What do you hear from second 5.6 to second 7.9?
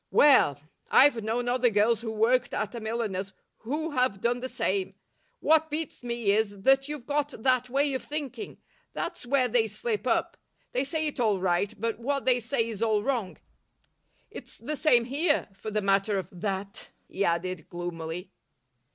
beats me is that you've got that